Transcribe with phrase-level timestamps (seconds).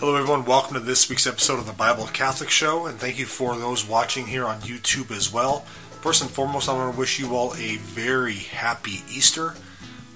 [0.00, 0.44] Hello, everyone.
[0.44, 3.84] Welcome to this week's episode of the Bible Catholic Show, and thank you for those
[3.84, 5.62] watching here on YouTube as well.
[6.02, 9.54] First and foremost, I want to wish you all a very happy Easter.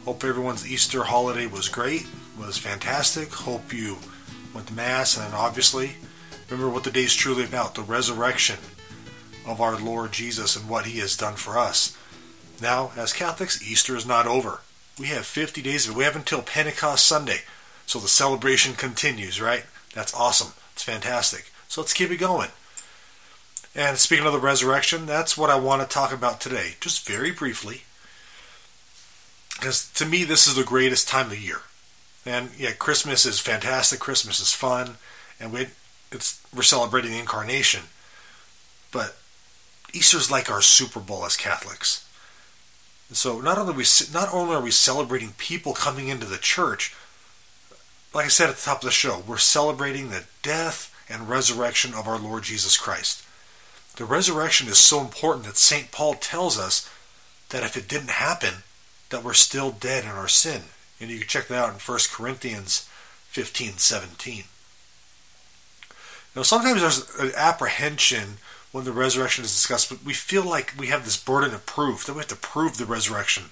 [0.05, 2.07] Hope everyone's Easter holiday was great,
[2.39, 3.33] was fantastic.
[3.33, 3.97] Hope you
[4.55, 5.97] went to Mass, and obviously,
[6.49, 8.61] remember what the day is truly about the resurrection
[9.45, 11.97] of our Lord Jesus and what He has done for us.
[12.61, 14.61] Now, as Catholics, Easter is not over.
[14.97, 15.99] We have 50 days of it.
[15.99, 17.41] We have until Pentecost Sunday.
[17.85, 19.65] So the celebration continues, right?
[19.95, 20.53] That's awesome.
[20.73, 21.51] It's fantastic.
[21.69, 22.51] So let's keep it going.
[23.75, 27.31] And speaking of the resurrection, that's what I want to talk about today, just very
[27.31, 27.83] briefly.
[29.55, 31.63] Because to me, this is the greatest time of year.
[32.27, 33.99] And yeah, Christmas is fantastic.
[33.99, 34.97] Christmas is fun,
[35.41, 35.69] and we
[36.11, 37.83] it's we're celebrating the incarnation.
[38.93, 39.17] But
[39.93, 42.07] Easter's like our Super Bowl as Catholics.
[43.09, 46.95] And so not only we not only are we celebrating people coming into the church,
[48.15, 51.95] like I said at the top of the show, we're celebrating the death and resurrection
[51.95, 53.25] of our Lord Jesus Christ.
[53.97, 55.91] The resurrection is so important that St.
[55.91, 56.89] Paul tells us
[57.51, 58.63] that if it didn't happen,
[59.11, 60.63] that we're still dead in our sin.
[61.01, 62.89] And you can check that out in 1 Corinthians
[63.29, 64.45] 15 17.
[66.35, 68.39] Now, sometimes there's an apprehension
[68.73, 72.07] when the resurrection is discussed, but we feel like we have this burden of proof,
[72.07, 73.45] that we have to prove the resurrection.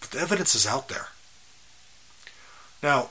[0.00, 1.08] But the evidence is out there.
[2.82, 3.10] Now,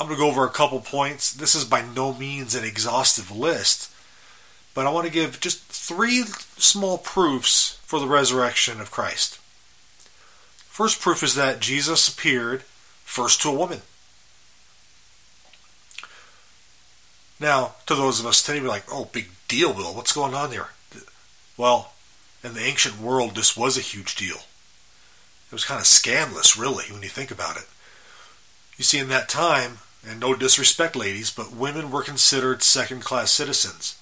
[0.00, 1.30] I'm going to go over a couple points.
[1.30, 3.92] This is by no means an exhaustive list,
[4.74, 6.22] but I want to give just three
[6.56, 9.38] small proofs for the resurrection of Christ.
[10.56, 12.62] First proof is that Jesus appeared
[13.04, 13.82] first to a woman.
[17.38, 19.94] Now, to those of us today, we're like, oh, big deal, Bill.
[19.94, 20.70] What's going on there?
[21.58, 21.92] Well,
[22.42, 24.36] in the ancient world, this was a huge deal.
[24.36, 27.64] It was kind of scandalous, really, when you think about it.
[28.78, 33.30] You see, in that time, and no disrespect, ladies, but women were considered second class
[33.30, 33.98] citizens.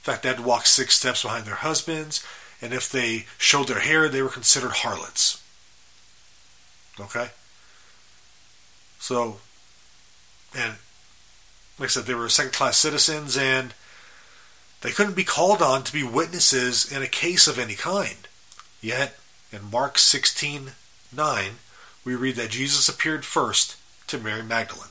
[0.00, 2.24] In fact, they had to walk six steps behind their husbands,
[2.62, 5.42] and if they showed their hair, they were considered harlots.
[6.98, 7.28] Okay?
[8.98, 9.38] So,
[10.56, 10.74] and
[11.78, 13.74] like I said, they were second class citizens, and
[14.82, 18.28] they couldn't be called on to be witnesses in a case of any kind.
[18.80, 19.18] Yet,
[19.52, 20.72] in Mark 16
[21.12, 21.50] 9,
[22.04, 24.90] we read that Jesus appeared first to Mary Magdalene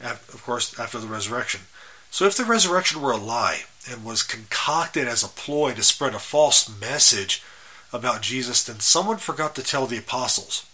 [0.00, 1.62] of course, after the resurrection.
[2.10, 6.14] So if the resurrection were a lie and was concocted as a ploy to spread
[6.14, 7.42] a false message
[7.92, 10.66] about Jesus, then someone forgot to tell the apostles.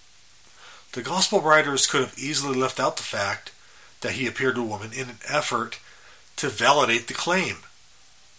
[0.93, 3.53] The gospel writers could have easily left out the fact
[4.03, 5.79] that he appeared to a woman in an effort
[6.37, 7.59] to validate the claim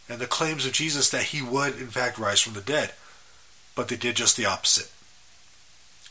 [0.09, 2.91] and the claims of Jesus that he would, in fact, rise from the dead.
[3.75, 4.91] But they did just the opposite.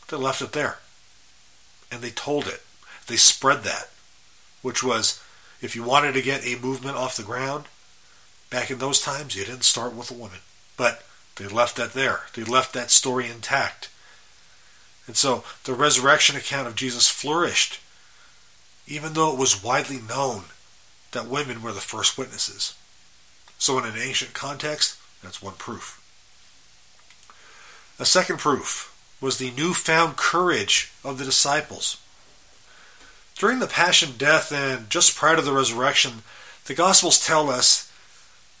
[0.09, 0.79] They left it there.
[1.91, 2.61] And they told it.
[3.07, 3.89] They spread that
[4.63, 5.21] which was
[5.61, 7.65] if you wanted to get a movement off the ground,
[8.49, 10.39] back in those times, you didn't start with a woman.
[10.75, 11.03] But
[11.35, 12.21] they left that there.
[12.33, 13.89] They left that story intact.
[15.05, 17.79] And so the resurrection account of Jesus flourished,
[18.87, 20.45] even though it was widely known
[21.11, 22.75] that women were the first witnesses.
[23.57, 26.01] So, in an ancient context, that's one proof.
[27.97, 31.97] A second proof was the newfound courage of the disciples.
[33.35, 36.23] During the Passion, Death, and just prior to the resurrection,
[36.65, 37.91] the Gospels tell us,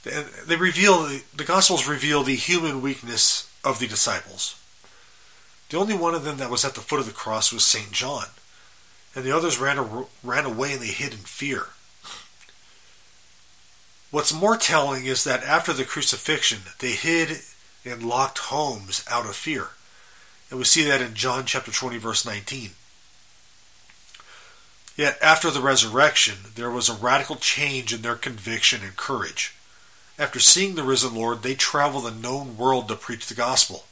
[0.03, 4.59] they reveal, the Gospels reveal the human weakness of the disciples.
[5.69, 7.91] The only one of them that was at the foot of the cross was St.
[7.91, 8.25] John,
[9.15, 11.67] and the others ran, ran away and they hid in fear.
[14.11, 17.39] What's more telling is that after the crucifixion, they hid
[17.83, 19.69] in locked homes out of fear.
[20.49, 22.71] And we see that in John chapter 20, verse 19.
[24.95, 29.55] Yet after the resurrection, there was a radical change in their conviction and courage.
[30.19, 33.85] After seeing the risen Lord, they traveled the known world to preach the gospel.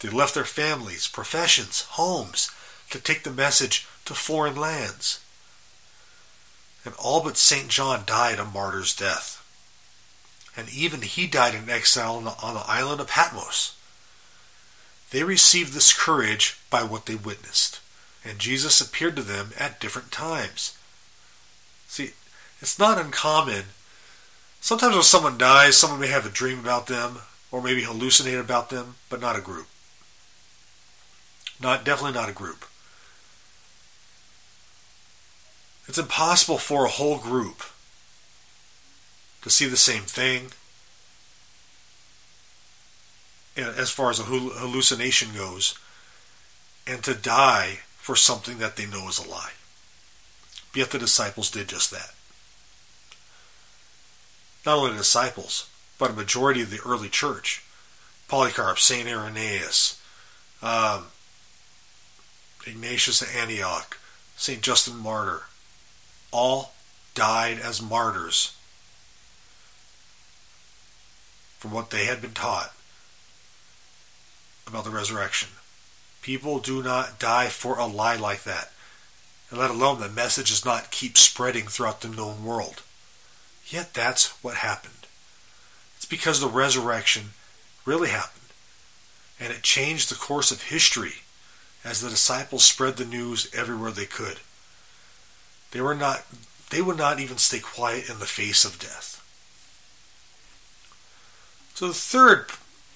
[0.00, 2.50] They left their families, professions, homes
[2.90, 5.20] to take the message to foreign lands.
[6.84, 7.68] And all but St.
[7.68, 9.44] John died a martyr's death.
[10.56, 13.76] And even he died in exile on the, on the island of Patmos.
[15.10, 17.78] They received this courage by what they witnessed
[18.24, 20.76] and Jesus appeared to them at different times.
[21.86, 22.10] See,
[22.60, 23.64] it's not uncommon.
[24.60, 27.18] Sometimes when someone dies, someone may have a dream about them,
[27.50, 29.68] or maybe hallucinate about them, but not a group.
[31.60, 32.64] Not definitely not a group.
[35.86, 37.62] It's impossible for a whole group
[39.42, 40.52] to see the same thing.
[43.56, 45.76] As far as a hallucination goes,
[46.86, 49.50] and to die for something that they know is a lie.
[50.74, 52.14] Yet the disciples did just that.
[54.64, 55.68] Not only the disciples,
[55.98, 57.62] but a majority of the early church
[58.26, 59.06] Polycarp, St.
[59.06, 60.00] Irenaeus,
[60.62, 61.08] um,
[62.66, 63.98] Ignatius of Antioch,
[64.38, 64.62] St.
[64.62, 65.42] Justin Martyr,
[66.32, 66.72] all
[67.14, 68.56] died as martyrs
[71.58, 72.72] for what they had been taught
[74.66, 75.50] about the resurrection.
[76.28, 78.70] People do not die for a lie like that.
[79.48, 82.82] And let alone the message does not keep spreading throughout the known world.
[83.68, 85.06] Yet that's what happened.
[85.96, 87.30] It's because the resurrection
[87.86, 88.52] really happened.
[89.40, 91.22] And it changed the course of history
[91.82, 94.40] as the disciples spread the news everywhere they could.
[95.70, 96.26] They were not
[96.68, 99.24] they would not even stay quiet in the face of death.
[101.72, 102.48] So the third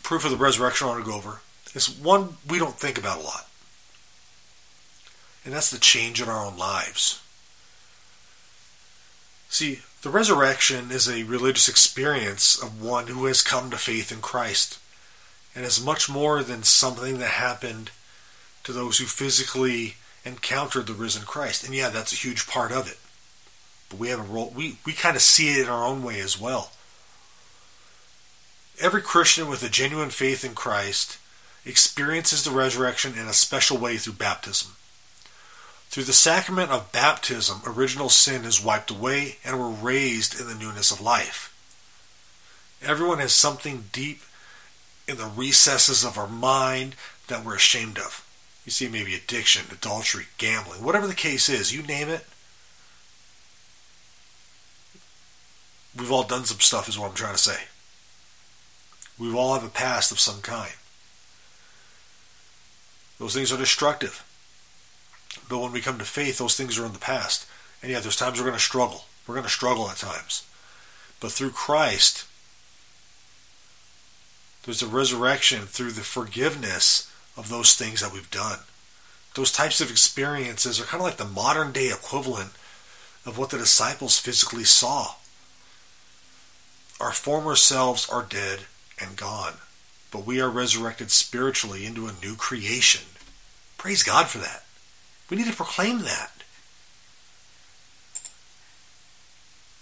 [0.02, 1.40] proof of the resurrection I want to go over
[1.74, 3.48] is one we don't think about a lot.
[5.44, 7.20] And that's the change in our own lives.
[9.48, 14.20] See, the resurrection is a religious experience of one who has come to faith in
[14.20, 14.78] Christ
[15.54, 17.90] and is much more than something that happened
[18.64, 21.64] to those who physically encountered the risen Christ.
[21.64, 22.98] And yeah, that's a huge part of it.
[23.90, 26.20] But we have a role we, we kind of see it in our own way
[26.20, 26.72] as well.
[28.80, 31.18] Every Christian with a genuine faith in Christ
[31.64, 34.72] experiences the resurrection in a special way through baptism.
[35.88, 40.54] Through the sacrament of baptism, original sin is wiped away and we're raised in the
[40.54, 41.54] newness of life.
[42.82, 44.22] Everyone has something deep
[45.06, 46.94] in the recesses of our mind
[47.28, 48.26] that we're ashamed of.
[48.64, 52.24] You see, maybe addiction, adultery, gambling, whatever the case is, you name it.
[55.96, 57.64] We've all done some stuff, is what I'm trying to say.
[59.18, 60.72] We've all have a past of some kind.
[63.22, 64.24] Those things are destructive.
[65.48, 67.46] But when we come to faith, those things are in the past.
[67.80, 69.04] And yeah, there's times we're going to struggle.
[69.28, 70.44] We're going to struggle at times.
[71.20, 72.26] But through Christ,
[74.64, 78.58] there's a resurrection through the forgiveness of those things that we've done.
[79.36, 82.50] Those types of experiences are kind of like the modern day equivalent
[83.24, 85.14] of what the disciples physically saw.
[87.00, 88.62] Our former selves are dead
[89.00, 89.58] and gone,
[90.12, 93.02] but we are resurrected spiritually into a new creation.
[93.78, 94.62] Praise God for that.
[95.28, 96.30] We need to proclaim that.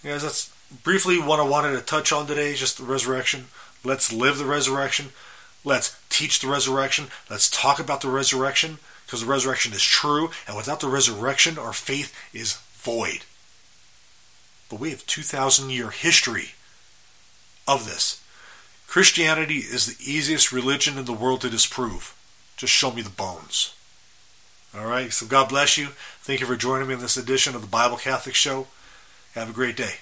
[0.03, 0.51] Guys, that's
[0.83, 3.47] briefly what I wanted to touch on today, just the resurrection.
[3.83, 5.09] Let's live the resurrection.
[5.63, 7.07] Let's teach the resurrection.
[7.29, 10.31] Let's talk about the resurrection because the resurrection is true.
[10.47, 13.25] And without the resurrection, our faith is void.
[14.69, 16.53] But we have 2,000 year history
[17.67, 18.23] of this.
[18.91, 22.13] Christianity is the easiest religion in the world to disprove.
[22.57, 23.73] Just show me the bones.
[24.77, 25.87] All right, so God bless you.
[26.19, 28.67] Thank you for joining me in this edition of the Bible Catholic Show.
[29.33, 29.99] Have a great day.